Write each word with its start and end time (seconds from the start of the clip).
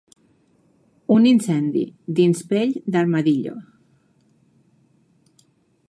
«Un 1.15 1.27
incendi» 1.31 1.83
dins 2.21 2.41
Pell 2.53 2.73
d'armadillo. 2.97 3.55